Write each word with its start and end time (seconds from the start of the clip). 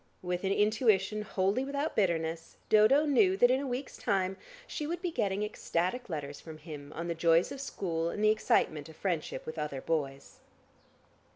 With 0.23 0.43
an 0.43 0.51
intuition 0.51 1.21
wholly 1.21 1.63
without 1.63 1.95
bitterness 1.95 2.57
Dodo 2.69 3.05
knew 3.05 3.37
that 3.37 3.51
in 3.51 3.59
a 3.59 3.67
week's 3.67 3.97
time 3.97 4.35
she 4.65 4.87
would 4.87 4.99
be 4.99 5.11
getting 5.11 5.43
ecstatic 5.43 6.09
letters 6.09 6.39
from 6.41 6.57
him 6.57 6.91
on 6.95 7.07
the 7.07 7.13
joys 7.13 7.51
of 7.51 7.61
school 7.61 8.09
and 8.09 8.23
the 8.23 8.31
excitement 8.31 8.89
of 8.89 8.95
friendship 8.95 9.45
with 9.45 9.59
other 9.59 9.79
boys. 9.79 10.39